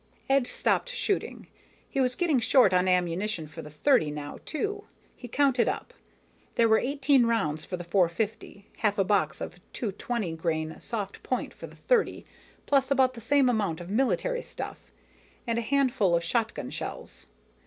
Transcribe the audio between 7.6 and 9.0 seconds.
for the .450, half